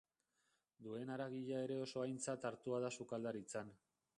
[0.85, 3.71] Duen haragia ere oso aintzat hartua da sukaldaritzan.